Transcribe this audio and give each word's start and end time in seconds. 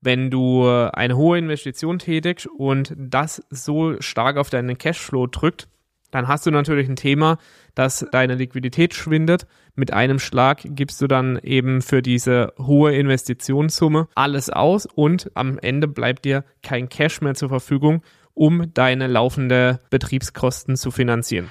wenn 0.00 0.30
du 0.30 0.66
eine 0.68 1.16
hohe 1.16 1.38
Investition 1.38 1.98
tätigst 1.98 2.46
und 2.46 2.94
das 2.96 3.42
so 3.50 4.00
stark 4.00 4.36
auf 4.36 4.50
deinen 4.50 4.78
Cashflow 4.78 5.26
drückt, 5.26 5.68
dann 6.10 6.26
hast 6.26 6.46
du 6.46 6.50
natürlich 6.50 6.88
ein 6.88 6.96
Thema, 6.96 7.38
dass 7.74 8.06
deine 8.12 8.34
Liquidität 8.34 8.94
schwindet. 8.94 9.46
Mit 9.74 9.92
einem 9.92 10.18
Schlag 10.18 10.60
gibst 10.64 11.00
du 11.02 11.06
dann 11.06 11.38
eben 11.42 11.82
für 11.82 12.00
diese 12.00 12.54
hohe 12.58 12.94
Investitionssumme 12.94 14.08
alles 14.14 14.48
aus 14.48 14.86
und 14.86 15.30
am 15.34 15.58
Ende 15.58 15.86
bleibt 15.86 16.24
dir 16.24 16.44
kein 16.62 16.88
Cash 16.88 17.20
mehr 17.20 17.34
zur 17.34 17.50
Verfügung, 17.50 18.02
um 18.32 18.72
deine 18.72 19.06
laufende 19.06 19.80
Betriebskosten 19.90 20.76
zu 20.76 20.90
finanzieren. 20.90 21.50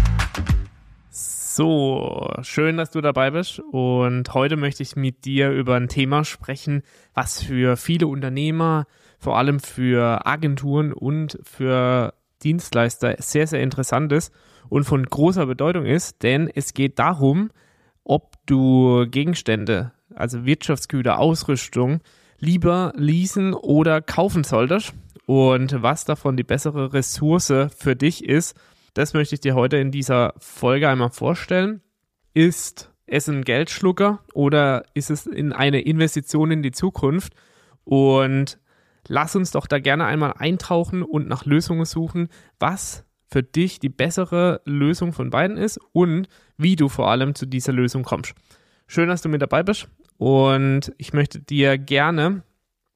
So, 1.53 2.29
schön, 2.43 2.77
dass 2.77 2.91
du 2.91 3.01
dabei 3.01 3.31
bist. 3.31 3.59
Und 3.59 4.33
heute 4.33 4.55
möchte 4.55 4.83
ich 4.83 4.95
mit 4.95 5.25
dir 5.25 5.51
über 5.51 5.75
ein 5.75 5.89
Thema 5.89 6.23
sprechen, 6.23 6.81
was 7.13 7.43
für 7.43 7.75
viele 7.75 8.07
Unternehmer, 8.07 8.85
vor 9.19 9.37
allem 9.37 9.59
für 9.59 10.25
Agenturen 10.25 10.93
und 10.93 11.37
für 11.43 12.13
Dienstleister 12.41 13.17
sehr, 13.19 13.47
sehr 13.47 13.61
interessant 13.61 14.13
ist 14.13 14.33
und 14.69 14.85
von 14.85 15.05
großer 15.05 15.45
Bedeutung 15.45 15.85
ist, 15.85 16.23
denn 16.23 16.47
es 16.47 16.73
geht 16.73 16.99
darum, 16.99 17.51
ob 18.05 18.35
du 18.45 19.05
Gegenstände, 19.11 19.91
also 20.15 20.45
Wirtschaftsgüter, 20.45 21.19
Ausrüstung, 21.19 21.99
lieber 22.39 22.93
leasen 22.95 23.53
oder 23.53 24.01
kaufen 24.01 24.45
solltest 24.45 24.93
und 25.25 25.83
was 25.83 26.05
davon 26.05 26.37
die 26.37 26.43
bessere 26.43 26.93
Ressource 26.93 27.53
für 27.77 27.97
dich 27.97 28.23
ist 28.23 28.55
das 28.93 29.13
möchte 29.13 29.35
ich 29.35 29.41
dir 29.41 29.55
heute 29.55 29.77
in 29.77 29.91
dieser 29.91 30.33
Folge 30.37 30.89
einmal 30.89 31.09
vorstellen. 31.09 31.81
Ist 32.33 32.91
es 33.05 33.27
ein 33.27 33.43
Geldschlucker 33.43 34.23
oder 34.33 34.85
ist 34.93 35.09
es 35.09 35.25
in 35.27 35.53
eine 35.53 35.81
Investition 35.81 36.51
in 36.51 36.63
die 36.63 36.71
Zukunft? 36.71 37.33
Und 37.83 38.59
lass 39.07 39.35
uns 39.35 39.51
doch 39.51 39.67
da 39.67 39.79
gerne 39.79 40.05
einmal 40.05 40.33
eintauchen 40.37 41.03
und 41.03 41.27
nach 41.27 41.45
Lösungen 41.45 41.85
suchen, 41.85 42.29
was 42.59 43.05
für 43.27 43.43
dich 43.43 43.79
die 43.79 43.89
bessere 43.89 44.61
Lösung 44.65 45.13
von 45.13 45.29
beiden 45.29 45.57
ist 45.57 45.79
und 45.93 46.27
wie 46.57 46.75
du 46.75 46.89
vor 46.89 47.09
allem 47.09 47.33
zu 47.33 47.45
dieser 47.45 47.71
Lösung 47.71 48.03
kommst. 48.03 48.33
Schön, 48.87 49.07
dass 49.07 49.21
du 49.21 49.29
mit 49.29 49.41
dabei 49.41 49.63
bist 49.63 49.87
und 50.17 50.93
ich 50.97 51.13
möchte 51.13 51.39
dir 51.39 51.77
gerne, 51.77 52.43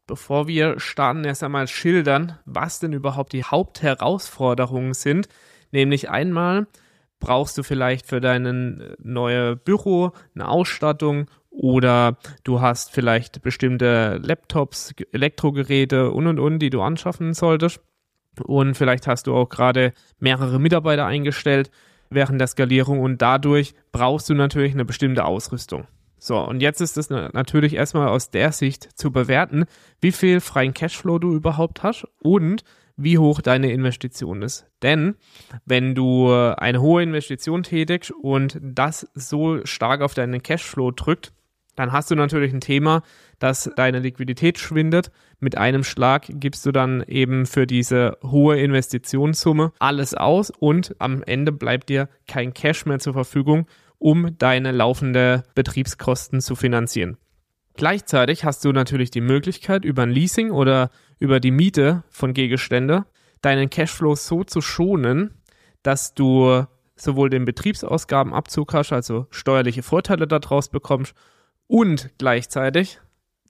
bevor 0.07 0.47
wir 0.47 0.79
starten, 0.79 1.23
erst 1.23 1.41
einmal 1.41 1.67
schildern, 1.67 2.37
was 2.45 2.79
denn 2.79 2.91
überhaupt 2.91 3.31
die 3.31 3.45
Hauptherausforderungen 3.45 4.93
sind, 4.93 5.29
Nämlich 5.71 6.09
einmal 6.09 6.67
brauchst 7.19 7.57
du 7.57 7.63
vielleicht 7.63 8.07
für 8.07 8.21
dein 8.21 8.45
äh, 8.79 8.95
neue 8.99 9.55
Büro 9.55 10.11
eine 10.33 10.47
Ausstattung 10.47 11.27
oder 11.49 12.17
du 12.43 12.61
hast 12.61 12.91
vielleicht 12.91 13.41
bestimmte 13.41 14.19
Laptops, 14.21 14.93
Elektrogeräte 15.11 16.11
und 16.11 16.27
und 16.27 16.39
und, 16.39 16.59
die 16.59 16.69
du 16.69 16.81
anschaffen 16.81 17.33
solltest. 17.33 17.79
Und 18.43 18.75
vielleicht 18.75 19.07
hast 19.07 19.27
du 19.27 19.33
auch 19.33 19.47
gerade 19.47 19.93
mehrere 20.19 20.59
Mitarbeiter 20.59 21.05
eingestellt 21.05 21.71
während 22.09 22.39
der 22.39 22.47
Skalierung 22.47 22.99
und 22.99 23.21
dadurch 23.21 23.73
brauchst 23.91 24.29
du 24.29 24.33
natürlich 24.33 24.73
eine 24.73 24.85
bestimmte 24.85 25.25
Ausrüstung. 25.25 25.87
So, 26.17 26.39
und 26.39 26.61
jetzt 26.61 26.81
ist 26.81 26.97
es 26.97 27.09
natürlich 27.09 27.75
erstmal 27.75 28.07
aus 28.07 28.31
der 28.31 28.51
Sicht 28.51 28.97
zu 28.97 29.11
bewerten, 29.11 29.65
wie 30.01 30.11
viel 30.11 30.39
freien 30.39 30.73
Cashflow 30.73 31.19
du 31.19 31.33
überhaupt 31.33 31.83
hast 31.83 32.07
und 32.19 32.63
wie 32.97 33.17
hoch 33.17 33.41
deine 33.41 33.71
Investition 33.71 34.41
ist. 34.41 34.65
Denn 34.81 35.15
wenn 35.65 35.95
du 35.95 36.31
eine 36.31 36.81
hohe 36.81 37.03
Investition 37.03 37.63
tätigst 37.63 38.11
und 38.11 38.59
das 38.61 39.07
so 39.13 39.65
stark 39.65 40.01
auf 40.01 40.13
deinen 40.13 40.41
Cashflow 40.41 40.91
drückt, 40.91 41.33
dann 41.75 41.91
hast 41.91 42.09
du 42.09 42.15
natürlich 42.15 42.53
ein 42.53 42.61
Thema, 42.61 43.03
dass 43.39 43.69
deine 43.75 43.99
Liquidität 43.99 44.57
schwindet. 44.59 45.11
Mit 45.39 45.57
einem 45.57 45.83
Schlag 45.83 46.25
gibst 46.29 46.65
du 46.65 46.71
dann 46.71 47.03
eben 47.03 47.45
für 47.45 47.67
diese 47.67 48.17
hohe 48.23 48.57
Investitionssumme 48.59 49.73
alles 49.79 50.13
aus 50.13 50.49
und 50.51 50.95
am 50.99 51.21
Ende 51.23 51.51
bleibt 51.51 51.89
dir 51.89 52.07
kein 52.27 52.53
Cash 52.53 52.85
mehr 52.85 52.99
zur 52.99 53.13
Verfügung, 53.13 53.67
um 53.97 54.37
deine 54.37 54.71
laufende 54.71 55.43
Betriebskosten 55.53 56.41
zu 56.41 56.55
finanzieren. 56.55 57.17
Gleichzeitig 57.77 58.45
hast 58.45 58.63
du 58.63 58.71
natürlich 58.71 59.11
die 59.11 59.21
Möglichkeit, 59.21 59.83
über 59.83 60.03
ein 60.03 60.11
Leasing 60.11 60.51
oder 60.51 60.89
über 61.19 61.39
die 61.39 61.51
Miete 61.51 62.03
von 62.09 62.33
Gegenstände 62.33 63.05
deinen 63.41 63.69
Cashflow 63.69 64.15
so 64.15 64.43
zu 64.43 64.61
schonen, 64.61 65.31
dass 65.83 66.13
du 66.13 66.65
sowohl 66.95 67.29
den 67.29 67.45
Betriebsausgabenabzug 67.45 68.73
hast, 68.73 68.93
also 68.93 69.27
steuerliche 69.29 69.83
Vorteile 69.83 70.25
daraus 70.25 70.69
bekommst 70.69 71.13
und 71.67 72.11
gleichzeitig 72.17 72.99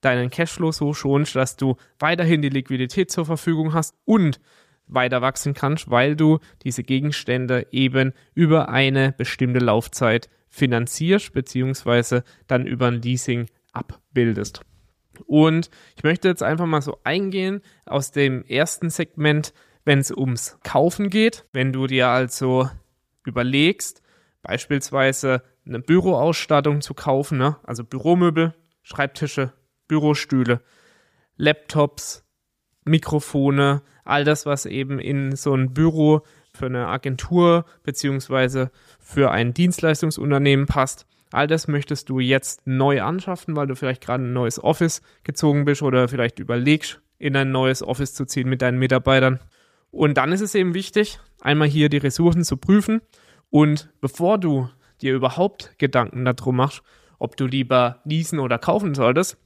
deinen 0.02 0.30
Cashflow 0.32 0.72
so 0.72 0.94
schonst, 0.94 1.36
dass 1.36 1.56
du 1.56 1.76
weiterhin 2.00 2.42
die 2.42 2.50
Liquidität 2.50 3.12
zur 3.12 3.26
Verfügung 3.26 3.74
hast 3.74 3.96
und 4.06 4.40
weiter 4.88 5.22
wachsen 5.22 5.54
kannst, 5.54 5.90
weil 5.90 6.16
du 6.16 6.40
diese 6.64 6.84
Gegenstände 6.84 7.68
eben 7.72 8.14
über 8.34 8.70
eine 8.70 9.12
bestimmte 9.12 9.60
Laufzeit 9.60 10.30
finanzierst, 10.50 11.34
beziehungsweise 11.34 12.24
dann 12.48 12.66
über 12.66 12.88
ein 12.88 13.02
Leasing 13.02 13.48
abbildest. 13.76 14.62
Und 15.26 15.70
ich 15.96 16.04
möchte 16.04 16.28
jetzt 16.28 16.44
einfach 16.44 16.66
mal 16.66 16.82
so 16.82 17.00
eingehen 17.04 17.62
aus 17.86 18.12
dem 18.12 18.44
ersten 18.46 18.90
Segment, 18.90 19.54
wenn 19.86 20.00
es 20.00 20.12
ums 20.12 20.58
Kaufen 20.64 21.10
geht. 21.10 21.46
Wenn 21.54 21.72
du 21.72 21.88
dir 21.88 22.10
also 22.10 22.70
überlegst, 23.26 24.02
beispielsweise 24.42 25.42
eine 25.66 25.80
Büroausstattung 25.80 26.82
zu 26.82 26.94
kaufen, 26.94 27.38
ne? 27.38 27.58
also 27.64 27.84
Büromöbel, 27.84 28.54
Schreibtische, 28.84 29.54
Bürostühle, 29.88 30.62
Laptops, 31.38 32.24
Mikrofone, 32.84 33.82
all 34.04 34.24
das, 34.24 34.46
was 34.46 34.66
eben 34.68 35.00
in 35.00 35.36
so 35.36 35.56
ein 35.56 35.74
Büro 35.74 36.22
für 36.54 36.68
eine 36.68 36.88
Agentur 36.88 37.66
beziehungsweise 37.84 38.72
für 39.00 39.32
ein 39.32 39.54
Dienstleistungsunternehmen 39.54 40.68
passt. 40.68 41.08
All 41.32 41.48
das 41.48 41.68
möchtest 41.68 42.10
du 42.10 42.20
jetzt 42.20 42.66
neu 42.66 43.02
anschaffen, 43.02 43.56
weil 43.56 43.68
du 43.68 43.76
vielleicht 43.76 44.02
gerade 44.02 44.24
ein 44.24 44.34
neues 44.34 44.64
Office 44.64 45.02
gezogen 45.24 45.66
bist 45.66 45.82
oder 45.82 46.08
vielleicht 46.08 46.40
überlegst, 46.40 47.02
in 47.18 47.36
ein 47.36 47.52
neues 47.52 47.82
Office 47.82 48.14
zu 48.14 48.26
ziehen 48.26 48.50
mit 48.50 48.62
deinen 48.62 48.80
Mitarbeitern. 48.80 49.40
Und 49.92 50.18
dann 50.18 50.32
ist 50.32 50.42
es 50.42 50.56
eben 50.56 50.74
wichtig, 50.74 51.20
einmal 51.42 51.68
hier 51.68 51.90
die 51.90 51.98
Ressourcen 51.98 52.44
zu 52.44 52.58
prüfen 52.58 53.02
und 53.50 53.90
bevor 54.02 54.38
du 54.38 54.70
dir 55.02 55.14
überhaupt 55.14 55.76
Gedanken 55.78 56.26
darum 56.26 56.58
machst, 56.58 56.82
ob 57.20 57.38
du 57.38 57.46
lieber 57.46 58.02
leasen 58.04 58.40
oder 58.40 58.58
kaufen 58.58 58.94
solltest, 58.94 59.38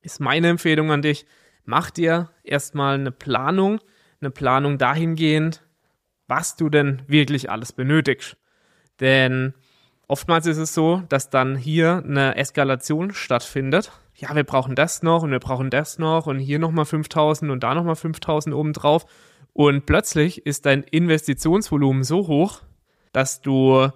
ist 0.00 0.20
meine 0.20 0.48
Empfehlung 0.48 0.90
an 0.90 1.02
dich, 1.02 1.26
mach 1.64 1.90
dir 1.90 2.30
erstmal 2.42 2.94
eine 2.94 3.12
Planung, 3.12 3.80
eine 4.20 4.30
Planung 4.30 4.78
dahingehend, 4.78 5.62
was 6.26 6.56
du 6.56 6.68
denn 6.68 7.02
wirklich 7.06 7.50
alles 7.50 7.72
benötigst. 7.72 8.36
Denn 9.00 9.54
Oftmals 10.10 10.46
ist 10.46 10.56
es 10.56 10.72
so, 10.72 11.02
dass 11.10 11.28
dann 11.28 11.54
hier 11.54 12.02
eine 12.02 12.36
Eskalation 12.36 13.12
stattfindet. 13.12 13.92
Ja, 14.14 14.34
wir 14.34 14.44
brauchen 14.44 14.74
das 14.74 15.02
noch 15.02 15.22
und 15.22 15.30
wir 15.30 15.38
brauchen 15.38 15.68
das 15.68 15.98
noch 15.98 16.26
und 16.26 16.38
hier 16.38 16.58
nochmal 16.58 16.86
5000 16.86 17.50
und 17.50 17.62
da 17.62 17.74
nochmal 17.74 17.94
5000 17.94 18.54
obendrauf. 18.54 19.04
Und 19.52 19.84
plötzlich 19.84 20.46
ist 20.46 20.64
dein 20.64 20.82
Investitionsvolumen 20.82 22.04
so 22.04 22.26
hoch, 22.26 22.62
dass 23.12 23.42
du, 23.42 23.90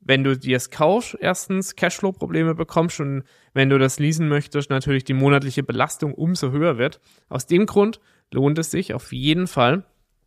wenn 0.00 0.22
du 0.22 0.36
dir 0.36 0.58
es 0.58 0.70
kaufst, 0.70 1.16
erstens 1.18 1.76
Cashflow-Probleme 1.76 2.54
bekommst 2.54 3.00
und 3.00 3.24
wenn 3.54 3.70
du 3.70 3.78
das 3.78 3.98
leasen 3.98 4.28
möchtest, 4.28 4.68
natürlich 4.68 5.04
die 5.04 5.14
monatliche 5.14 5.62
Belastung 5.62 6.12
umso 6.12 6.50
höher 6.50 6.76
wird. 6.76 7.00
Aus 7.30 7.46
dem 7.46 7.64
Grund 7.64 8.00
lohnt 8.30 8.58
es 8.58 8.70
sich 8.70 8.92
auf 8.92 9.12
jeden 9.14 9.46
Fall, 9.46 9.86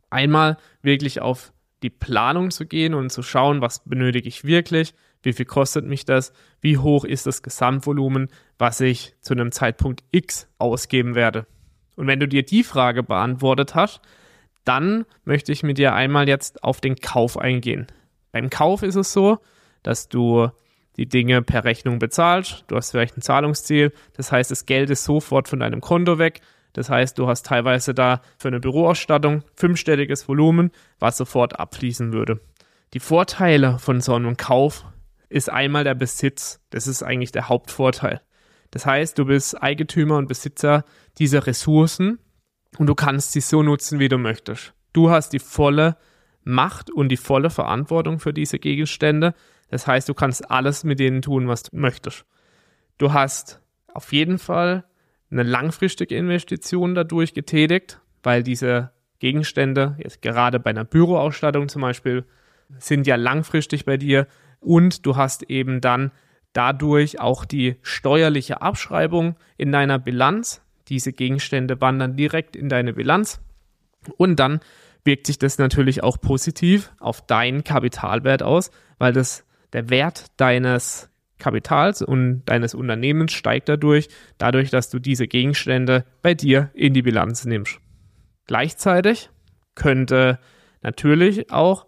einmal 0.09 0.57
wirklich 0.81 1.21
auf 1.21 1.53
die 1.83 1.91
Planung 1.91 2.49
zu 2.49 2.65
gehen 2.65 2.95
und 2.95 3.11
zu 3.11 3.21
schauen, 3.21 3.61
was 3.61 3.83
benötige 3.83 4.27
ich 4.27 4.45
wirklich, 4.45 4.95
wie 5.27 5.33
viel 5.33 5.45
kostet 5.45 5.85
mich 5.85 6.05
das, 6.05 6.31
wie 6.61 6.77
hoch 6.77 7.03
ist 7.03 7.27
das 7.27 7.43
Gesamtvolumen, 7.43 8.29
was 8.57 8.79
ich 8.79 9.13
zu 9.19 9.33
einem 9.33 9.51
Zeitpunkt 9.51 10.05
X 10.11 10.47
ausgeben 10.57 11.15
werde. 11.15 11.45
Und 11.97 12.07
wenn 12.07 12.21
du 12.21 12.29
dir 12.29 12.43
die 12.43 12.63
Frage 12.63 13.03
beantwortet 13.03 13.75
hast, 13.75 13.99
dann 14.63 15.05
möchte 15.25 15.51
ich 15.51 15.63
mit 15.63 15.77
dir 15.77 15.93
einmal 15.93 16.29
jetzt 16.29 16.63
auf 16.63 16.79
den 16.79 16.95
Kauf 16.95 17.37
eingehen. 17.37 17.87
Beim 18.31 18.49
Kauf 18.49 18.83
ist 18.83 18.95
es 18.95 19.11
so, 19.11 19.39
dass 19.83 20.07
du 20.07 20.49
die 20.95 21.09
Dinge 21.09 21.41
per 21.41 21.65
Rechnung 21.65 21.99
bezahlst. 21.99 22.63
Du 22.67 22.77
hast 22.77 22.91
vielleicht 22.91 23.17
ein 23.17 23.21
Zahlungsziel. 23.21 23.91
Das 24.13 24.31
heißt, 24.31 24.49
das 24.49 24.65
Geld 24.65 24.89
ist 24.89 25.03
sofort 25.03 25.49
von 25.49 25.59
deinem 25.59 25.81
Konto 25.81 26.19
weg. 26.19 26.39
Das 26.71 26.89
heißt, 26.89 27.17
du 27.17 27.27
hast 27.27 27.45
teilweise 27.45 27.93
da 27.93 28.21
für 28.37 28.47
eine 28.47 28.61
Büroausstattung 28.61 29.43
fünfstelliges 29.55 30.29
Volumen, 30.29 30.71
was 30.99 31.17
sofort 31.17 31.59
abfließen 31.59 32.13
würde. 32.13 32.39
Die 32.93 33.01
Vorteile 33.01 33.79
von 33.79 33.99
so 33.99 34.13
einem 34.13 34.37
Kauf 34.37 34.85
ist 35.29 35.49
einmal 35.49 35.83
der 35.83 35.95
Besitz. 35.95 36.61
Das 36.69 36.87
ist 36.87 37.03
eigentlich 37.03 37.31
der 37.31 37.49
Hauptvorteil. 37.49 38.21
Das 38.71 38.85
heißt, 38.85 39.17
du 39.17 39.25
bist 39.25 39.61
Eigentümer 39.61 40.17
und 40.17 40.27
Besitzer 40.27 40.83
dieser 41.17 41.47
Ressourcen 41.47 42.19
und 42.77 42.87
du 42.87 42.95
kannst 42.95 43.31
sie 43.31 43.41
so 43.41 43.63
nutzen, 43.63 43.99
wie 43.99 44.09
du 44.09 44.17
möchtest. 44.17 44.73
Du 44.93 45.09
hast 45.09 45.33
die 45.33 45.39
volle 45.39 45.97
Macht 46.43 46.89
und 46.89 47.09
die 47.09 47.17
volle 47.17 47.49
Verantwortung 47.49 48.19
für 48.19 48.33
diese 48.33 48.59
Gegenstände. 48.59 49.33
Das 49.69 49.87
heißt, 49.87 50.07
du 50.07 50.13
kannst 50.13 50.49
alles 50.49 50.83
mit 50.83 50.99
denen 50.99 51.21
tun, 51.21 51.47
was 51.47 51.63
du 51.63 51.75
möchtest. 51.75 52.25
Du 52.97 53.13
hast 53.13 53.61
auf 53.93 54.13
jeden 54.13 54.37
Fall 54.37 54.85
eine 55.29 55.43
langfristige 55.43 56.15
Investition 56.15 56.95
dadurch 56.95 57.33
getätigt, 57.33 57.99
weil 58.23 58.43
diese 58.43 58.91
Gegenstände, 59.19 59.97
jetzt 60.01 60.21
gerade 60.21 60.59
bei 60.59 60.69
einer 60.69 60.85
Büroausstattung 60.85 61.69
zum 61.69 61.81
Beispiel, 61.81 62.25
sind 62.79 63.07
ja 63.07 63.15
langfristig 63.15 63.85
bei 63.85 63.97
dir 63.97 64.27
und 64.59 65.05
du 65.05 65.15
hast 65.15 65.43
eben 65.43 65.81
dann 65.81 66.11
dadurch 66.53 67.19
auch 67.19 67.45
die 67.45 67.75
steuerliche 67.81 68.61
Abschreibung 68.61 69.35
in 69.57 69.71
deiner 69.71 69.99
Bilanz. 69.99 70.61
Diese 70.87 71.13
Gegenstände 71.13 71.81
wandern 71.81 72.15
direkt 72.15 72.55
in 72.55 72.69
deine 72.69 72.93
Bilanz 72.93 73.41
und 74.17 74.39
dann 74.39 74.61
wirkt 75.03 75.27
sich 75.27 75.37
das 75.37 75.57
natürlich 75.57 76.03
auch 76.03 76.19
positiv 76.19 76.91
auf 76.99 77.25
deinen 77.25 77.63
Kapitalwert 77.63 78.43
aus, 78.43 78.71
weil 78.97 79.13
das 79.13 79.45
der 79.73 79.89
Wert 79.89 80.27
deines 80.37 81.09
Kapitals 81.39 82.01
und 82.01 82.43
deines 82.45 82.73
Unternehmens 82.73 83.33
steigt 83.33 83.69
dadurch, 83.69 84.07
dadurch, 84.37 84.69
dass 84.69 84.89
du 84.89 84.99
diese 84.99 85.27
Gegenstände 85.27 86.05
bei 86.21 86.33
dir 86.33 86.71
in 86.73 86.93
die 86.93 87.03
Bilanz 87.03 87.45
nimmst. 87.45 87.79
Gleichzeitig 88.47 89.29
könnte 89.75 90.39
natürlich 90.81 91.51
auch 91.51 91.85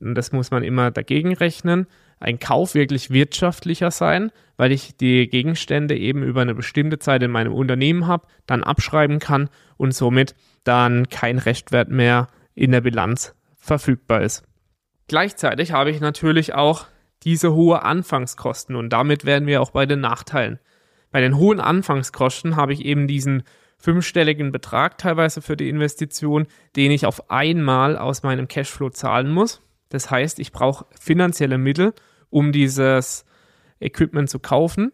und 0.00 0.14
das 0.14 0.32
muss 0.32 0.50
man 0.50 0.62
immer 0.62 0.90
dagegen 0.90 1.34
rechnen, 1.34 1.86
ein 2.18 2.38
Kauf 2.38 2.74
wirklich 2.74 3.10
wirtschaftlicher 3.10 3.90
sein, 3.90 4.32
weil 4.56 4.72
ich 4.72 4.96
die 4.96 5.28
Gegenstände 5.28 5.96
eben 5.96 6.22
über 6.22 6.40
eine 6.42 6.54
bestimmte 6.54 6.98
Zeit 6.98 7.22
in 7.22 7.30
meinem 7.30 7.52
Unternehmen 7.52 8.06
habe, 8.06 8.26
dann 8.46 8.64
abschreiben 8.64 9.18
kann 9.18 9.50
und 9.76 9.94
somit 9.94 10.34
dann 10.64 11.08
kein 11.08 11.38
Rechtwert 11.38 11.90
mehr 11.90 12.28
in 12.54 12.72
der 12.72 12.80
Bilanz 12.80 13.34
verfügbar 13.56 14.22
ist. 14.22 14.44
Gleichzeitig 15.08 15.72
habe 15.72 15.90
ich 15.90 16.00
natürlich 16.00 16.54
auch 16.54 16.86
diese 17.22 17.54
hohe 17.54 17.82
Anfangskosten 17.82 18.76
und 18.76 18.90
damit 18.90 19.24
werden 19.24 19.46
wir 19.46 19.60
auch 19.60 19.70
bei 19.70 19.86
den 19.86 20.00
Nachteilen. 20.00 20.58
Bei 21.10 21.20
den 21.20 21.36
hohen 21.36 21.60
Anfangskosten 21.60 22.56
habe 22.56 22.72
ich 22.72 22.84
eben 22.84 23.06
diesen 23.06 23.42
fünfstelligen 23.78 24.52
Betrag 24.52 24.98
teilweise 24.98 25.42
für 25.42 25.56
die 25.56 25.68
Investition, 25.68 26.46
den 26.76 26.90
ich 26.90 27.06
auf 27.06 27.30
einmal 27.30 27.96
aus 27.96 28.22
meinem 28.22 28.48
Cashflow 28.48 28.90
zahlen 28.90 29.30
muss. 29.30 29.62
Das 29.88 30.10
heißt, 30.10 30.38
ich 30.38 30.52
brauche 30.52 30.86
finanzielle 30.98 31.58
Mittel, 31.58 31.94
um 32.30 32.52
dieses 32.52 33.24
Equipment 33.80 34.28
zu 34.28 34.38
kaufen. 34.38 34.92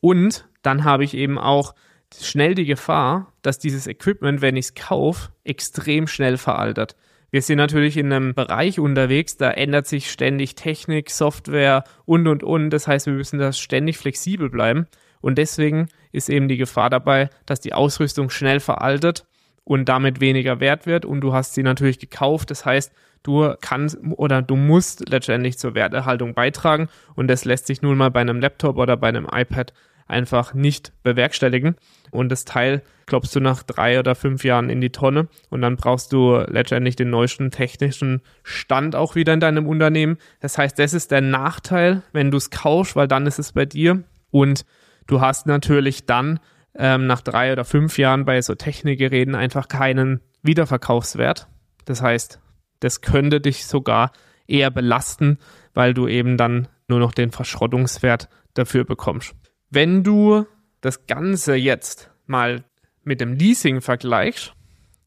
Und 0.00 0.48
dann 0.62 0.84
habe 0.84 1.04
ich 1.04 1.14
eben 1.14 1.38
auch 1.38 1.74
schnell 2.20 2.54
die 2.54 2.66
Gefahr, 2.66 3.32
dass 3.42 3.58
dieses 3.58 3.86
Equipment, 3.86 4.42
wenn 4.42 4.56
ich 4.56 4.66
es 4.66 4.74
kaufe, 4.74 5.30
extrem 5.44 6.06
schnell 6.06 6.36
veraltert. 6.36 6.96
Wir 7.30 7.40
sind 7.40 7.56
natürlich 7.56 7.96
in 7.96 8.12
einem 8.12 8.34
Bereich 8.34 8.78
unterwegs, 8.78 9.38
da 9.38 9.50
ändert 9.50 9.86
sich 9.86 10.10
ständig 10.10 10.54
Technik, 10.54 11.10
Software 11.10 11.84
und, 12.04 12.28
und, 12.28 12.42
und. 12.42 12.68
Das 12.70 12.86
heißt, 12.86 13.06
wir 13.06 13.14
müssen 13.14 13.38
da 13.38 13.52
ständig 13.52 13.96
flexibel 13.96 14.50
bleiben. 14.50 14.86
Und 15.22 15.38
deswegen 15.38 15.88
ist 16.10 16.28
eben 16.28 16.48
die 16.48 16.58
Gefahr 16.58 16.90
dabei, 16.90 17.30
dass 17.46 17.60
die 17.60 17.72
Ausrüstung 17.72 18.28
schnell 18.28 18.60
veraltet 18.60 19.24
und 19.64 19.88
damit 19.88 20.20
weniger 20.20 20.60
wert 20.60 20.84
wird. 20.84 21.06
Und 21.06 21.22
du 21.22 21.32
hast 21.32 21.54
sie 21.54 21.62
natürlich 21.62 21.98
gekauft. 21.98 22.50
Das 22.50 22.66
heißt, 22.66 22.92
du 23.22 23.54
kannst 23.60 23.98
oder 24.16 24.42
du 24.42 24.56
musst 24.56 25.08
letztendlich 25.08 25.58
zur 25.58 25.74
Werterhaltung 25.74 26.34
beitragen 26.34 26.88
und 27.14 27.28
das 27.28 27.44
lässt 27.44 27.66
sich 27.66 27.82
nun 27.82 27.96
mal 27.96 28.10
bei 28.10 28.20
einem 28.20 28.40
Laptop 28.40 28.76
oder 28.76 28.96
bei 28.96 29.08
einem 29.08 29.26
iPad 29.30 29.72
einfach 30.06 30.54
nicht 30.54 30.92
bewerkstelligen. 31.02 31.76
Und 32.10 32.28
das 32.30 32.44
Teil 32.44 32.82
klopfst 33.06 33.34
du 33.34 33.40
nach 33.40 33.62
drei 33.62 33.98
oder 33.98 34.14
fünf 34.14 34.44
Jahren 34.44 34.70
in 34.70 34.80
die 34.80 34.90
Tonne 34.90 35.28
und 35.50 35.62
dann 35.62 35.76
brauchst 35.76 36.12
du 36.12 36.36
letztendlich 36.46 36.96
den 36.96 37.10
neuesten 37.10 37.50
technischen 37.50 38.20
Stand 38.42 38.94
auch 38.94 39.14
wieder 39.14 39.32
in 39.32 39.40
deinem 39.40 39.66
Unternehmen. 39.66 40.18
Das 40.40 40.58
heißt, 40.58 40.78
das 40.78 40.94
ist 40.94 41.10
der 41.10 41.22
Nachteil, 41.22 42.02
wenn 42.12 42.30
du 42.30 42.36
es 42.36 42.50
kaufst, 42.50 42.94
weil 42.94 43.08
dann 43.08 43.26
ist 43.26 43.38
es 43.38 43.52
bei 43.52 43.64
dir 43.64 44.04
und 44.30 44.64
du 45.06 45.20
hast 45.20 45.46
natürlich 45.46 46.06
dann 46.06 46.38
ähm, 46.76 47.06
nach 47.06 47.22
drei 47.22 47.52
oder 47.52 47.64
fünf 47.64 47.98
Jahren 47.98 48.24
bei 48.24 48.40
so 48.40 48.54
Technikgeräten 48.54 49.34
einfach 49.34 49.68
keinen 49.68 50.20
Wiederverkaufswert. 50.42 51.48
Das 51.84 52.02
heißt, 52.02 52.40
das 52.82 53.00
könnte 53.00 53.40
dich 53.40 53.66
sogar 53.66 54.12
eher 54.46 54.70
belasten, 54.70 55.38
weil 55.74 55.94
du 55.94 56.08
eben 56.08 56.36
dann 56.36 56.68
nur 56.88 56.98
noch 56.98 57.12
den 57.12 57.30
Verschrottungswert 57.30 58.28
dafür 58.54 58.84
bekommst. 58.84 59.34
Wenn 59.70 60.02
du 60.02 60.46
das 60.80 61.06
Ganze 61.06 61.54
jetzt 61.54 62.10
mal 62.26 62.64
mit 63.04 63.20
dem 63.20 63.34
Leasing 63.34 63.80
vergleichst, 63.80 64.52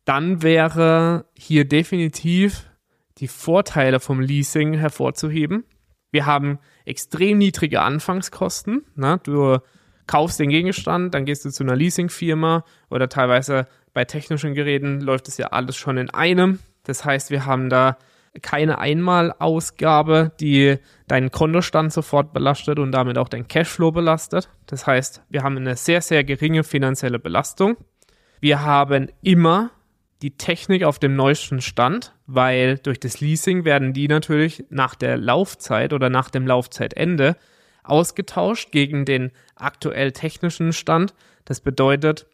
dann 0.05 0.41
wäre 0.41 1.25
hier 1.35 1.67
definitiv 1.67 2.69
die 3.17 3.27
Vorteile 3.27 3.99
vom 3.99 4.19
Leasing 4.19 4.73
hervorzuheben. 4.73 5.65
Wir 6.11 6.25
haben 6.25 6.59
extrem 6.85 7.37
niedrige 7.39 7.81
Anfangskosten. 7.81 8.85
Ne? 8.95 9.19
Du 9.23 9.59
kaufst 10.07 10.39
den 10.39 10.49
Gegenstand, 10.49 11.13
dann 11.13 11.25
gehst 11.25 11.43
du 11.45 11.49
zu 11.49 11.63
einer 11.63 11.75
Leasingfirma 11.75 12.63
oder 12.89 13.09
teilweise 13.09 13.67
bei 13.93 14.05
technischen 14.05 14.53
Geräten 14.53 15.01
läuft 15.01 15.27
es 15.27 15.37
ja 15.37 15.47
alles 15.47 15.75
schon 15.75 15.97
in 15.97 16.09
einem. 16.09 16.59
Das 16.85 17.05
heißt, 17.05 17.29
wir 17.31 17.45
haben 17.45 17.69
da 17.69 17.97
keine 18.41 18.79
Einmalausgabe, 18.79 20.31
die 20.39 20.77
deinen 21.07 21.31
Kontostand 21.31 21.93
sofort 21.93 22.33
belastet 22.33 22.79
und 22.79 22.91
damit 22.91 23.17
auch 23.17 23.29
dein 23.29 23.47
Cashflow 23.47 23.91
belastet. 23.91 24.49
Das 24.65 24.87
heißt, 24.87 25.21
wir 25.29 25.43
haben 25.43 25.57
eine 25.57 25.75
sehr, 25.75 26.01
sehr 26.01 26.23
geringe 26.23 26.63
finanzielle 26.63 27.19
Belastung. 27.19 27.77
Wir 28.39 28.61
haben 28.61 29.09
immer 29.21 29.71
die 30.21 30.37
Technik 30.37 30.83
auf 30.83 30.99
dem 30.99 31.15
neuesten 31.15 31.61
Stand, 31.61 32.13
weil 32.25 32.77
durch 32.77 32.99
das 32.99 33.19
Leasing 33.19 33.65
werden 33.65 33.93
die 33.93 34.07
natürlich 34.07 34.65
nach 34.69 34.95
der 34.95 35.17
Laufzeit 35.17 35.93
oder 35.93 36.09
nach 36.09 36.29
dem 36.29 36.47
Laufzeitende 36.47 37.37
ausgetauscht 37.83 38.71
gegen 38.71 39.05
den 39.05 39.31
aktuell 39.55 40.11
technischen 40.11 40.73
Stand. 40.73 41.13
Das 41.45 41.61
bedeutet, 41.61 42.27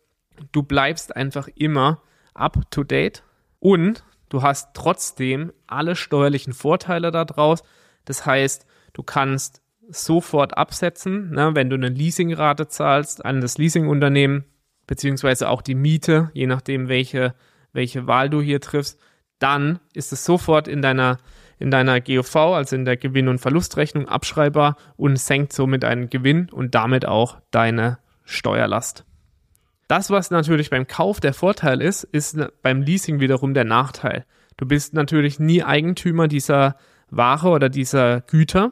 du 0.51 0.63
bleibst 0.63 1.15
einfach 1.15 1.47
immer 1.55 2.01
up 2.33 2.59
to 2.71 2.83
date 2.83 3.23
und 3.59 4.03
Du 4.31 4.43
hast 4.43 4.69
trotzdem 4.73 5.51
alle 5.67 5.97
steuerlichen 5.97 6.53
Vorteile 6.53 7.11
daraus. 7.11 7.63
Das 8.05 8.25
heißt, 8.25 8.65
du 8.93 9.03
kannst 9.03 9.61
sofort 9.89 10.57
absetzen, 10.57 11.31
ne, 11.31 11.51
wenn 11.53 11.69
du 11.69 11.75
eine 11.75 11.89
Leasingrate 11.89 12.69
zahlst 12.69 13.25
an 13.25 13.41
das 13.41 13.57
Leasingunternehmen, 13.57 14.45
beziehungsweise 14.87 15.49
auch 15.49 15.61
die 15.61 15.75
Miete, 15.75 16.31
je 16.33 16.47
nachdem, 16.47 16.87
welche, 16.87 17.35
welche 17.73 18.07
Wahl 18.07 18.29
du 18.29 18.41
hier 18.41 18.61
triffst, 18.61 19.01
dann 19.37 19.81
ist 19.93 20.13
es 20.13 20.23
sofort 20.23 20.69
in 20.69 20.81
deiner, 20.81 21.17
in 21.59 21.69
deiner 21.69 21.99
GOV, 21.99 22.33
also 22.37 22.77
in 22.77 22.85
der 22.85 22.95
Gewinn- 22.95 23.27
und 23.27 23.39
Verlustrechnung, 23.39 24.07
abschreibbar 24.07 24.77
und 24.95 25.19
senkt 25.19 25.51
somit 25.51 25.83
deinen 25.83 26.09
Gewinn 26.09 26.49
und 26.49 26.73
damit 26.73 27.05
auch 27.05 27.41
deine 27.51 27.97
Steuerlast. 28.23 29.03
Das, 29.91 30.09
was 30.09 30.31
natürlich 30.31 30.69
beim 30.69 30.87
Kauf 30.87 31.19
der 31.19 31.33
Vorteil 31.33 31.81
ist, 31.81 32.05
ist 32.05 32.37
beim 32.61 32.81
Leasing 32.81 33.19
wiederum 33.19 33.53
der 33.53 33.65
Nachteil. 33.65 34.23
Du 34.55 34.65
bist 34.65 34.93
natürlich 34.93 35.37
nie 35.37 35.63
Eigentümer 35.63 36.29
dieser 36.29 36.77
Ware 37.09 37.49
oder 37.49 37.67
dieser 37.67 38.21
Güter. 38.21 38.71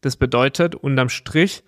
Das 0.00 0.16
bedeutet 0.16 0.76
unterm 0.76 1.08
Strich, 1.08 1.64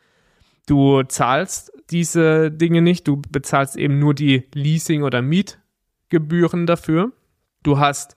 du 0.69 1.03
zahlst 1.03 1.73
diese 1.91 2.53
Dinge 2.53 2.81
nicht, 2.81 3.09
du 3.09 3.21
bezahlst 3.29 3.75
eben 3.75 3.99
nur 3.99 4.15
die 4.15 4.45
Leasing- 4.55 5.03
oder 5.03 5.21
Mietgebühren 5.21 6.67
dafür. 6.67 7.11
Du 7.65 7.81
hast 7.81 8.15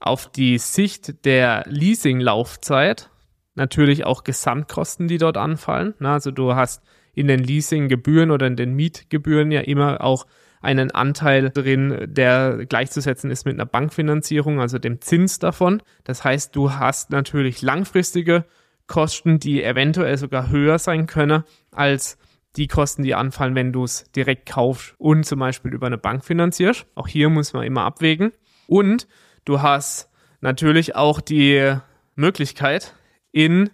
auf 0.00 0.30
die 0.30 0.58
Sicht 0.58 1.24
der 1.24 1.64
Leasing-Laufzeit 1.66 3.08
natürlich 3.54 4.04
auch 4.04 4.22
Gesamtkosten, 4.22 5.08
die 5.08 5.16
dort 5.16 5.38
anfallen. 5.38 5.94
Also 6.00 6.30
du 6.30 6.54
hast 6.54 6.82
in 7.16 7.26
den 7.28 7.40
Leasinggebühren 7.40 8.30
oder 8.30 8.46
in 8.46 8.56
den 8.56 8.74
Mietgebühren 8.74 9.50
ja 9.50 9.62
immer 9.62 10.02
auch 10.02 10.26
einen 10.60 10.90
Anteil 10.90 11.50
drin, 11.50 12.06
der 12.06 12.66
gleichzusetzen 12.68 13.30
ist 13.30 13.46
mit 13.46 13.54
einer 13.54 13.66
Bankfinanzierung, 13.66 14.60
also 14.60 14.78
dem 14.78 15.00
Zins 15.00 15.38
davon. 15.38 15.82
Das 16.04 16.24
heißt, 16.24 16.54
du 16.54 16.72
hast 16.72 17.10
natürlich 17.10 17.62
langfristige 17.62 18.44
Kosten, 18.86 19.40
die 19.40 19.64
eventuell 19.64 20.18
sogar 20.18 20.50
höher 20.50 20.78
sein 20.78 21.06
können 21.06 21.44
als 21.72 22.18
die 22.56 22.68
Kosten, 22.68 23.02
die 23.02 23.14
anfallen, 23.14 23.54
wenn 23.54 23.72
du 23.72 23.84
es 23.84 24.10
direkt 24.12 24.46
kaufst 24.46 24.94
und 24.98 25.24
zum 25.24 25.38
Beispiel 25.38 25.72
über 25.72 25.86
eine 25.86 25.98
Bank 25.98 26.24
finanzierst. 26.24 26.86
Auch 26.94 27.08
hier 27.08 27.30
muss 27.30 27.54
man 27.54 27.64
immer 27.64 27.82
abwägen. 27.82 28.32
Und 28.66 29.08
du 29.46 29.62
hast 29.62 30.10
natürlich 30.42 30.94
auch 30.96 31.20
die 31.22 31.76
Möglichkeit, 32.14 32.94
in 33.32 33.70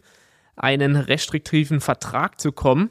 einen 0.55 0.95
restriktiven 0.97 1.81
Vertrag 1.81 2.41
zu 2.41 2.53
kommen, 2.53 2.91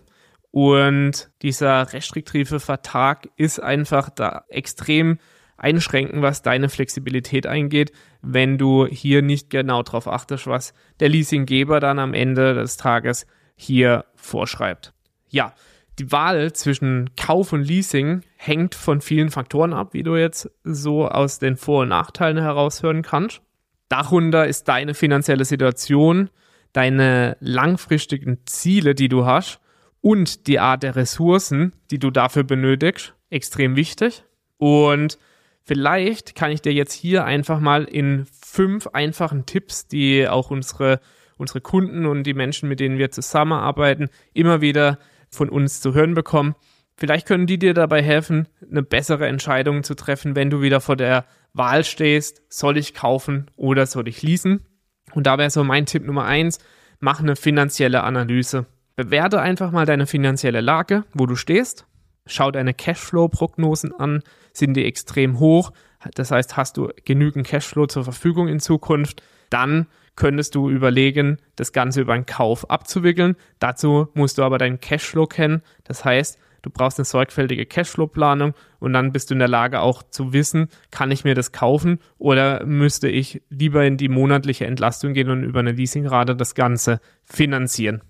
Und 0.52 1.32
dieser 1.42 1.94
restriktive 1.94 2.60
Vertrag 2.60 3.30
ist 3.38 3.60
einfach 3.60 4.10
da 4.10 4.44
extrem 4.50 5.18
einschränken, 5.58 6.22
was 6.22 6.42
deine 6.42 6.70
Flexibilität 6.70 7.48
eingeht, 7.48 7.92
wenn 8.22 8.58
du 8.58 8.86
hier 8.86 9.22
nicht 9.22 9.50
genau 9.50 9.82
darauf 9.84 10.08
achtest, 10.08 10.48
was 10.48 10.74
der 11.00 11.10
Leasinggeber 11.10 11.80
dann 11.80 12.00
am 12.00 12.14
Ende 12.14 12.54
des 12.54 12.78
Tages 12.78 13.26
hier 13.56 14.06
vorschreibt. 14.16 14.94
Ja, 15.30 15.54
die 16.00 16.12
Wahl 16.12 16.52
zwischen 16.54 17.12
Kauf 17.16 17.54
und 17.54 17.62
Leasing 17.62 18.22
hängt 18.36 18.76
von 18.76 19.02
vielen 19.02 19.30
Faktoren 19.30 19.72
ab, 19.72 19.94
wie 19.94 20.04
du 20.04 20.16
jetzt 20.16 20.50
so 20.64 21.08
aus 21.08 21.40
den 21.40 21.56
Vor- 21.58 21.84
und 21.84 21.90
Nachteilen 21.90 22.40
heraushören 22.40 23.04
kannst. 23.04 23.42
Darunter 23.88 24.48
ist 24.48 24.68
deine 24.68 24.96
finanzielle 24.96 25.46
Situation, 25.46 26.30
deine 26.74 27.38
langfristigen 27.40 28.40
Ziele, 28.46 28.96
die 28.96 29.10
du 29.10 29.26
hast 29.26 29.61
und 30.02 30.48
die 30.48 30.60
Art 30.60 30.84
der 30.84 30.96
Ressourcen, 30.96 31.74
die 31.92 32.00
du 32.00 32.12
dafür 32.12 32.44
benötigst, 32.44 33.14
extrem 33.30 33.76
wichtig. 33.76 34.24
Und 34.58 35.18
vielleicht 35.64 36.36
kann 36.36 36.52
ich 36.52 36.62
dir 36.62 36.74
jetzt 36.74 36.94
hier 36.94 37.24
einfach 37.24 37.60
mal 37.60 37.86
in 37.86 38.26
fünf 38.44 38.88
einfachen 38.88 39.46
Tipps, 39.46 39.88
die 39.88 40.28
auch 40.28 40.52
unsere, 40.52 41.00
unsere 41.38 41.62
Kunden 41.62 42.06
und 42.06 42.24
die 42.24 42.34
Menschen, 42.34 42.68
mit 42.68 42.80
denen 42.80 42.98
wir 42.98 43.12
zusammenarbeiten, 43.12 44.10
immer 44.34 44.62
wieder 44.62 44.98
von 45.30 45.50
uns 45.50 45.82
zu 45.82 45.94
hören 45.94 46.14
bekommen. 46.14 46.56
Vielleicht 46.98 47.28
können 47.28 47.48
die 47.48 47.58
dir 47.58 47.74
dabei 47.74 48.04
helfen, 48.04 48.48
eine 48.70 48.84
bessere 48.84 49.28
Entscheidung 49.28 49.84
zu 49.84 49.96
treffen, 49.96 50.36
wenn 50.36 50.50
du 50.50 50.62
wieder 50.62 50.82
vor 50.82 50.96
der 50.96 51.26
Wahl 51.54 51.84
stehst, 51.84 52.44
soll 52.50 52.78
ich 52.78 52.94
kaufen 52.94 53.50
oder 53.56 53.86
soll 53.86 54.08
ich 54.08 54.22
leasen? 54.22 54.66
Und 55.14 55.28
da 55.28 55.38
wäre 55.38 55.50
so 55.50 55.64
mein 55.64 55.86
Tipp 55.86 56.06
Nummer 56.06 56.26
eins, 56.26 56.60
mach 57.00 57.20
eine 57.20 57.36
finanzielle 57.36 58.04
Analyse. 58.04 58.66
Bewerte 59.04 59.42
einfach 59.42 59.72
mal 59.72 59.88
deine 59.88 60.06
finanzielle 60.06 60.62
Lage, 60.62 61.06
wo 61.14 61.26
du 61.26 61.36
stehst. 61.36 61.88
Schau 62.28 62.52
deine 62.52 62.76
Cashflow-Prognosen 62.76 63.94
an. 63.94 64.22
Sind 64.54 64.76
die 64.76 64.86
extrem 64.86 65.40
hoch? 65.40 65.72
Das 66.14 66.30
heißt, 66.30 66.56
hast 66.56 66.78
du 66.78 66.90
genügend 67.04 67.48
Cashflow 67.48 67.88
zur 67.88 68.04
Verfügung 68.04 68.48
in 68.48 68.60
Zukunft? 68.60 69.24
Dann 69.50 69.88
könntest 70.16 70.54
du 70.54 70.70
überlegen, 70.70 71.38
das 71.56 71.74
Ganze 71.74 72.02
über 72.02 72.14
einen 72.14 72.28
Kauf 72.28 72.70
abzuwickeln. 72.70 73.38
Dazu 73.58 74.10
musst 74.14 74.38
du 74.38 74.44
aber 74.44 74.60
deinen 74.60 74.80
Cashflow 74.80 75.26
kennen. 75.26 75.64
Das 75.84 76.06
heißt, 76.06 76.38
du 76.62 76.70
brauchst 76.70 77.00
eine 77.00 77.06
sorgfältige 77.06 77.66
Cashflow-Planung 77.66 78.54
und 78.80 78.94
dann 78.94 79.12
bist 79.12 79.32
du 79.32 79.34
in 79.34 79.40
der 79.40 79.48
Lage 79.48 79.80
auch 79.80 80.04
zu 80.04 80.32
wissen, 80.32 80.68
kann 80.92 81.10
ich 81.10 81.24
mir 81.24 81.34
das 81.34 81.52
kaufen 81.52 81.98
oder 82.20 82.64
müsste 82.68 83.08
ich 83.08 83.42
lieber 83.50 83.84
in 83.84 83.98
die 83.98 84.10
monatliche 84.10 84.68
Entlastung 84.68 85.14
gehen 85.14 85.32
und 85.32 85.44
über 85.44 85.62
eine 85.62 85.72
Leasingrate 85.72 86.36
das 86.36 86.54
Ganze 86.54 87.00
finanzieren. 87.26 88.02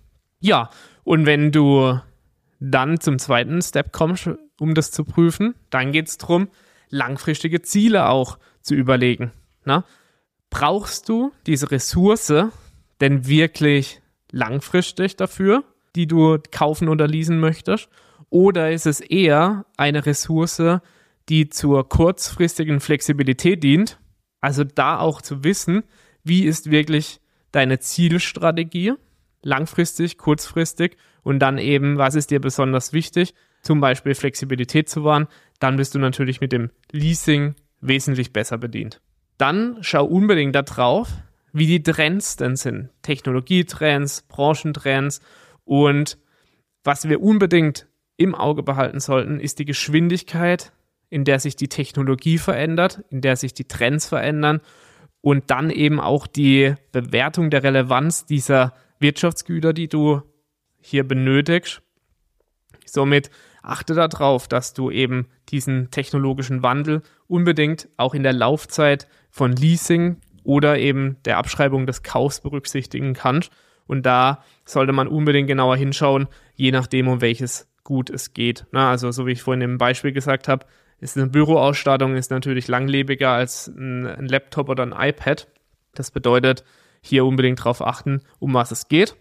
Ja, 0.42 0.70
und 1.04 1.26
wenn 1.26 1.52
du 1.52 2.00
dann 2.60 3.00
zum 3.00 3.20
zweiten 3.20 3.62
Step 3.62 3.92
kommst, 3.92 4.30
um 4.60 4.74
das 4.74 4.92
zu 4.92 5.04
prüfen, 5.04 5.56
dann 5.70 5.92
geht 5.92 6.08
es 6.08 6.18
darum, 6.18 6.50
langfristige 6.90 7.62
Ziele 7.62 8.10
auch 8.10 8.38
zu 8.62 8.76
überlegen. 8.76 9.32
Na? 9.66 9.86
Brauchst 10.50 11.08
du 11.10 11.32
diese 11.48 11.72
Ressource 11.72 12.34
denn 13.00 13.28
wirklich 13.28 14.02
langfristig 14.32 15.16
dafür, 15.16 15.64
die 15.96 16.08
du 16.08 16.38
kaufen 16.52 16.90
oder 16.90 17.08
leasen 17.08 17.40
möchtest? 17.40 17.90
Oder 18.30 18.72
ist 18.72 18.86
es 18.86 19.00
eher 19.00 19.66
eine 19.78 20.06
Ressource, 20.06 20.62
die 21.30 21.50
zur 21.50 21.88
kurzfristigen 21.88 22.80
Flexibilität 22.80 23.64
dient? 23.64 24.00
Also 24.40 24.64
da 24.64 25.00
auch 25.00 25.22
zu 25.22 25.44
wissen, 25.44 25.84
wie 26.24 26.46
ist 26.46 26.72
wirklich 26.72 27.22
deine 27.52 27.80
Zielstrategie, 27.80 28.94
langfristig, 29.44 30.18
kurzfristig 30.18 30.98
und 31.24 31.40
dann 31.40 31.58
eben, 31.58 31.98
was 31.98 32.16
ist 32.16 32.32
dir 32.32 32.40
besonders 32.40 32.94
wichtig, 32.94 33.34
zum 33.62 33.80
Beispiel 33.80 34.16
Flexibilität 34.16 34.90
zu 34.90 35.04
wahren, 35.04 35.28
dann 35.60 35.78
bist 35.78 35.94
du 35.96 36.00
natürlich 36.00 36.42
mit 36.42 36.52
dem 36.52 36.72
Leasing 36.92 37.56
wesentlich 37.80 38.34
besser 38.34 38.58
bedient 38.58 39.02
dann 39.42 39.78
schau 39.82 40.06
unbedingt 40.06 40.54
darauf, 40.54 41.10
wie 41.52 41.66
die 41.66 41.82
Trends 41.82 42.36
denn 42.38 42.56
sind. 42.56 42.90
Technologietrends, 43.02 44.22
Branchentrends 44.22 45.20
und 45.66 46.20
was 46.84 47.10
wir 47.10 47.22
unbedingt 47.24 47.88
im 48.18 48.36
Auge 48.36 48.62
behalten 48.62 49.00
sollten, 49.00 49.40
ist 49.40 49.58
die 49.58 49.66
Geschwindigkeit, 49.66 50.72
in 51.10 51.24
der 51.24 51.40
sich 51.40 51.56
die 51.56 51.70
Technologie 51.70 52.38
verändert, 52.38 53.04
in 53.10 53.22
der 53.22 53.36
sich 53.36 53.56
die 53.56 53.68
Trends 53.68 54.08
verändern 54.08 54.62
und 55.22 55.50
dann 55.50 55.72
eben 55.72 56.00
auch 56.00 56.28
die 56.28 56.76
Bewertung 56.92 57.50
der 57.50 57.64
Relevanz 57.64 58.28
dieser 58.28 58.76
Wirtschaftsgüter, 59.02 59.74
die 59.74 59.88
du 59.88 60.22
hier 60.80 61.08
benötigst. 61.08 61.82
Somit 62.86 63.30
achte 63.62 63.94
darauf, 63.94 64.48
dass 64.48 64.74
du 64.74 64.92
eben 64.92 65.28
diesen 65.50 65.92
technologischen 65.92 66.64
Wandel 66.64 67.02
unbedingt 67.28 67.88
auch 67.98 68.14
in 68.14 68.24
der 68.24 68.34
Laufzeit 68.34 69.08
von 69.30 69.54
Leasing 69.54 70.18
oder 70.44 70.80
eben 70.80 71.18
der 71.26 71.38
Abschreibung 71.38 71.86
des 71.86 72.04
Kaufs 72.04 72.42
berücksichtigen 72.42 73.14
kannst. 73.14 73.52
Und 73.88 74.06
da 74.06 74.44
sollte 74.66 74.94
man 74.94 75.08
unbedingt 75.08 75.48
genauer 75.48 75.76
hinschauen, 75.76 76.28
je 76.56 76.72
nachdem, 76.72 77.08
um 77.08 77.22
welches 77.22 77.68
Gut 77.84 78.10
es 78.10 78.34
geht. 78.34 78.66
Na, 78.72 78.92
also, 78.92 79.12
so 79.12 79.26
wie 79.26 79.32
ich 79.32 79.42
vorhin 79.42 79.62
im 79.62 79.78
Beispiel 79.78 80.12
gesagt 80.12 80.48
habe, 80.48 80.66
ist 81.00 81.18
eine 81.18 81.28
Büroausstattung 81.28 82.16
ist 82.16 82.30
natürlich 82.30 82.68
langlebiger 82.68 83.32
als 83.32 83.68
ein, 83.68 84.06
ein 84.06 84.28
Laptop 84.28 84.70
oder 84.70 84.84
ein 84.84 84.94
iPad. 84.96 85.48
Das 85.96 86.12
bedeutet, 86.12 86.64
hier 87.02 87.26
unbedingt 87.26 87.60
darauf 87.60 87.86
achten, 87.86 88.22
um 88.40 88.54
was 88.54 88.72
es 88.72 88.88
geht. 88.88 89.16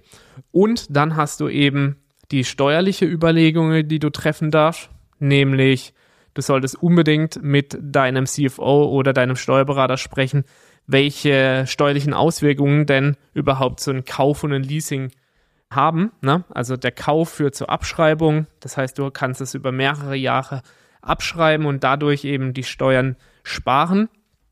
Und 0.53 0.95
dann 0.95 1.17
hast 1.17 1.41
du 1.41 1.49
eben 1.49 1.97
die 2.31 2.45
steuerliche 2.45 3.07
Überlegung, 3.07 3.89
die 3.89 3.99
du 3.99 4.11
treffen 4.11 4.51
darfst, 4.51 4.91
nämlich 5.19 5.93
Du 6.35 6.43
solltest 6.43 6.81
unbedingt 6.81 7.43
mit 7.43 7.77
deinem 7.81 8.27
CFO 8.27 8.85
oder 8.85 9.13
deinem 9.13 9.37
Steuerberater 9.37 9.97
sprechen, 9.97 10.45
welche 10.87 11.65
steuerlichen 11.67 12.15
Auswirkungen 12.15 12.87
denn 12.87 13.17
überhaupt 13.35 13.81
so 13.81 13.91
ein 13.91 14.05
Kauf 14.05 14.45
und 14.45 14.53
ein 14.53 14.63
Leasing 14.63 15.11
haben. 15.71 16.13
Ne? 16.21 16.45
Also 16.51 16.77
der 16.77 16.93
Kauf 16.93 17.31
führt 17.31 17.55
zur 17.55 17.71
Abschreibung. 17.71 18.47
Das 18.61 18.77
heißt, 18.77 18.99
du 18.99 19.11
kannst 19.11 19.41
es 19.41 19.55
über 19.55 19.73
mehrere 19.73 20.17
Jahre 20.17 20.63
abschreiben 21.03 21.67
und 21.67 21.83
dadurch 21.83 22.25
eben 22.25 22.55
die 22.55 22.65
Steuern 22.65 23.17
sparen. 23.43 24.09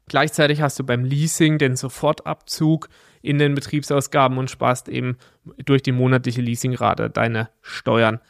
Gleichzeitig 0.09 0.63
hast 0.63 0.79
du 0.79 0.85
beim 0.85 1.05
Leasing 1.05 1.59
den 1.59 1.77
Sofortabzug 1.77 2.89
in 3.23 3.39
den 3.39 3.55
Betriebsausgaben 3.55 4.39
und 4.39 4.51
sparst 4.51 4.89
eben 4.89 5.17
durch 5.65 5.83
die 5.83 5.93
monatliche 5.93 6.41
Leasingrate 6.41 7.11
deine 7.11 7.49
Steuern. 7.63 8.21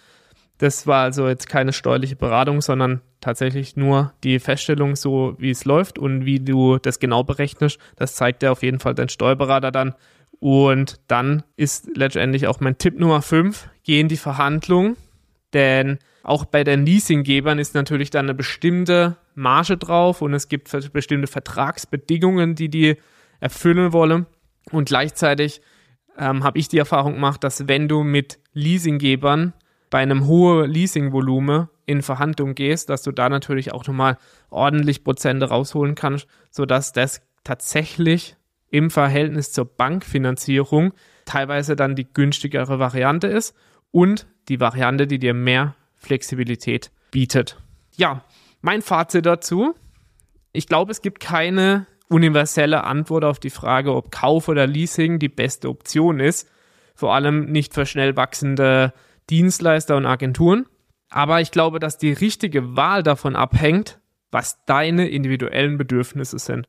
Das 0.59 0.87
war 0.87 1.05
also 1.05 1.29
jetzt 1.29 1.49
keine 1.49 1.73
steuerliche 1.73 2.17
Beratung, 2.17 2.61
sondern 2.61 3.01
tatsächlich 3.21 3.77
nur 3.77 4.13
die 4.25 4.39
Feststellung, 4.41 4.97
so 4.97 5.35
wie 5.39 5.51
es 5.51 5.65
läuft 5.65 5.99
und 5.99 6.25
wie 6.25 6.41
du 6.41 6.79
das 6.79 6.99
genau 6.99 7.23
berechnest. 7.23 7.79
Das 7.97 8.15
zeigt 8.15 8.43
dir 8.43 8.53
auf 8.53 8.63
jeden 8.63 8.81
Fall 8.81 8.95
dein 8.95 9.09
Steuerberater 9.09 9.71
dann. 9.71 9.95
Und 10.41 11.01
dann 11.09 11.43
ist 11.57 11.97
letztendlich 11.97 12.47
auch 12.47 12.61
mein 12.61 12.79
Tipp 12.79 12.99
Nummer 12.99 13.23
5, 13.23 13.69
geh 13.85 14.01
in 14.01 14.09
die 14.09 14.17
Verhandlung, 14.17 14.97
denn 15.53 15.99
auch 16.23 16.45
bei 16.45 16.63
den 16.63 16.85
Leasinggebern 16.85 17.59
ist 17.59 17.75
natürlich 17.75 18.11
dann 18.11 18.27
eine 18.27 18.35
bestimmte 18.35 19.17
Marge 19.35 19.77
drauf 19.77 20.23
und 20.23 20.35
es 20.35 20.49
gibt 20.49 20.71
bestimmte 20.93 21.27
Vertragsbedingungen, 21.27 22.55
die 22.55 22.69
die 22.69 22.97
erfüllen 23.41 23.93
wollen. 23.93 24.27
Und 24.71 24.89
gleichzeitig 24.89 25.61
ähm, 26.19 26.45
habe 26.45 26.59
ich 26.59 26.69
die 26.69 26.79
Erfahrung 26.79 27.15
gemacht, 27.15 27.45
dass 27.45 27.69
wenn 27.69 27.89
du 27.89 28.03
mit 28.03 28.39
Leasinggebern 28.53 29.53
bei 29.91 29.99
einem 29.99 30.27
hohen 30.27 30.71
Leasingvolumen 30.71 31.69
in 31.87 32.03
Verhandlungen 32.03 32.55
gehst, 32.55 32.91
dass 32.91 33.03
du 33.03 33.13
da 33.13 33.29
natürlich 33.29 33.73
auch 33.73 33.87
nochmal 33.87 34.19
ordentlich 34.51 35.05
Prozente 35.05 35.49
rausholen 35.49 35.95
kannst, 35.95 36.27
sodass 36.51 36.93
das 36.93 37.23
tatsächlich 37.45 38.37
im 38.71 38.91
Verhältnis 38.91 39.53
zur 39.53 39.65
Bankfinanzierung 39.65 40.93
teilweise 41.25 41.77
dann 41.77 41.97
die 41.97 42.13
günstigere 42.13 42.79
Variante 42.79 43.27
ist 43.27 43.55
und 43.91 44.27
die 44.49 44.61
Variante, 44.61 45.07
die 45.07 45.19
dir 45.19 45.35
mehr 45.35 45.75
Flexibilität 45.97 46.91
bietet. 47.11 47.59
Ja, 47.97 48.25
mein 48.61 48.83
Fazit 48.83 49.25
dazu. 49.25 49.75
Ich 50.53 50.67
glaube, 50.67 50.93
es 50.93 51.03
gibt 51.03 51.21
keine 51.21 51.87
universelle 52.09 52.85
Antwort 52.85 53.25
auf 53.25 53.39
die 53.39 53.51
Frage, 53.51 53.95
ob 53.95 54.11
Kauf 54.11 54.49
oder 54.49 54.67
Leasing 54.67 55.19
die 55.19 55.29
beste 55.29 55.69
Option 55.69 56.21
ist. 56.21 56.51
Vor 56.95 57.15
allem 57.15 57.47
nicht 57.47 57.75
für 57.75 57.87
schnell 57.87 58.17
wachsende 58.17 58.93
Dienstleister 59.31 59.97
und 59.97 60.07
Agenturen. 60.07 60.67
Aber 61.11 61.41
ich 61.41 61.51
glaube, 61.51 61.79
dass 61.79 61.99
die 61.99 62.13
richtige 62.13 62.77
Wahl 62.77 63.03
davon 63.03 63.37
abhängt, 63.37 63.99
was 64.31 64.65
deine 64.67 65.09
individuellen 65.09 65.79
Bedürfnisse 65.79 66.39
sind. 66.39 66.69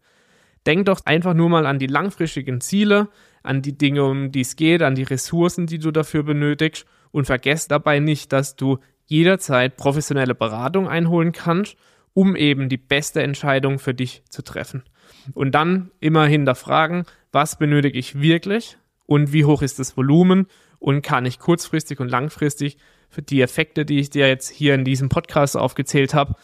Denk 0.65 0.85
doch 0.85 1.05
einfach 1.05 1.33
nur 1.33 1.49
mal 1.49 1.65
an 1.65 1.79
die 1.79 1.87
langfristigen 1.87 2.61
Ziele, 2.61 3.09
an 3.43 3.61
die 3.61 3.77
Dinge, 3.77 4.03
um 4.03 4.31
die 4.31 4.41
es 4.41 4.55
geht, 4.55 4.81
an 4.81 4.95
die 4.95 5.03
Ressourcen, 5.03 5.67
die 5.67 5.79
du 5.79 5.91
dafür 5.91 6.23
benötigst 6.23 6.85
und 7.11 7.25
vergess 7.25 7.67
dabei 7.67 7.99
nicht, 7.99 8.33
dass 8.33 8.55
du 8.55 8.79
jederzeit 9.05 9.77
professionelle 9.77 10.35
Beratung 10.35 10.87
einholen 10.87 11.31
kannst, 11.31 11.75
um 12.13 12.35
eben 12.35 12.69
die 12.69 12.77
beste 12.77 13.23
Entscheidung 13.23 13.79
für 13.79 13.93
dich 13.93 14.23
zu 14.29 14.43
treffen. 14.43 14.83
Und 15.33 15.53
dann 15.53 15.91
immer 15.99 16.25
hinterfragen, 16.25 17.05
was 17.31 17.57
benötige 17.57 17.97
ich 17.97 18.21
wirklich 18.21 18.77
und 19.05 19.33
wie 19.33 19.45
hoch 19.45 19.61
ist 19.61 19.79
das 19.79 19.97
Volumen 19.97 20.47
und 20.79 21.01
kann 21.01 21.25
ich 21.25 21.39
kurzfristig 21.39 21.99
und 21.99 22.09
langfristig 22.09 22.77
für 23.09 23.21
die 23.21 23.41
Effekte, 23.41 23.85
die 23.85 23.99
ich 23.99 24.09
dir 24.09 24.27
jetzt 24.27 24.49
hier 24.49 24.75
in 24.75 24.85
diesem 24.85 25.09
Podcast 25.09 25.57
aufgezählt 25.57 26.13
habe, 26.13 26.35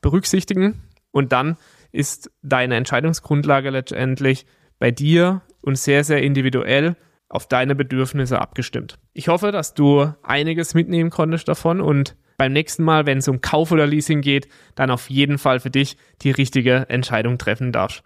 berücksichtigen. 0.00 0.82
Und 1.10 1.32
dann 1.32 1.56
ist 1.90 2.30
deine 2.42 2.76
Entscheidungsgrundlage 2.76 3.70
letztendlich 3.70 4.46
bei 4.78 4.90
dir 4.90 5.42
und 5.60 5.76
sehr, 5.76 6.04
sehr 6.04 6.22
individuell 6.22 6.96
auf 7.28 7.46
deine 7.46 7.74
Bedürfnisse 7.74 8.40
abgestimmt. 8.40 8.98
Ich 9.12 9.28
hoffe, 9.28 9.52
dass 9.52 9.74
du 9.74 10.12
einiges 10.22 10.74
mitnehmen 10.74 11.10
konntest 11.10 11.48
davon 11.48 11.80
und 11.80 12.16
beim 12.42 12.52
nächsten 12.52 12.82
Mal, 12.82 13.06
wenn 13.06 13.18
es 13.18 13.28
um 13.28 13.40
Kauf 13.40 13.70
oder 13.70 13.86
Leasing 13.86 14.20
geht, 14.20 14.48
dann 14.74 14.90
auf 14.90 15.08
jeden 15.08 15.38
Fall 15.38 15.60
für 15.60 15.70
dich 15.70 15.96
die 16.22 16.32
richtige 16.32 16.86
Entscheidung 16.88 17.38
treffen 17.38 17.70
darfst. 17.70 18.02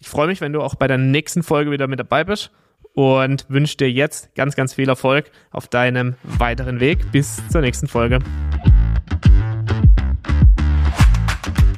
Ich 0.00 0.08
freue 0.08 0.26
mich, 0.26 0.40
wenn 0.40 0.54
du 0.54 0.62
auch 0.62 0.74
bei 0.74 0.86
der 0.88 0.96
nächsten 0.96 1.42
Folge 1.42 1.70
wieder 1.70 1.86
mit 1.86 1.98
dabei 1.98 2.24
bist 2.24 2.50
und 2.94 3.44
wünsche 3.50 3.76
dir 3.76 3.90
jetzt 3.90 4.34
ganz, 4.36 4.56
ganz 4.56 4.72
viel 4.72 4.88
Erfolg 4.88 5.30
auf 5.50 5.68
deinem 5.68 6.14
weiteren 6.22 6.80
Weg. 6.80 7.12
Bis 7.12 7.46
zur 7.50 7.60
nächsten 7.60 7.86
Folge. 7.86 8.20